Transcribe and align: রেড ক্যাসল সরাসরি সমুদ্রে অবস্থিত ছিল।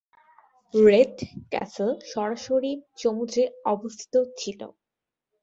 রেড 0.73 1.15
ক্যাসল 1.51 1.91
সরাসরি 2.11 2.71
সমুদ্রে 2.97 3.43
অবস্থিত 3.65 4.13
ছিল। 4.37 4.59